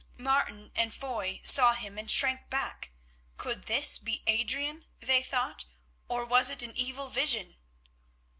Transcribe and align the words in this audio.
Martin 0.17 0.71
and 0.75 0.95
Foy 0.95 1.39
saw 1.43 1.73
him 1.73 1.95
and 1.99 2.09
shrank 2.09 2.49
back. 2.49 2.89
Could 3.37 3.65
this 3.65 3.99
be 3.99 4.23
Adrian, 4.25 4.85
they 4.99 5.21
thought, 5.21 5.65
or 6.07 6.25
was 6.25 6.49
it 6.49 6.63
an 6.63 6.75
evil 6.75 7.07
vision? 7.07 7.57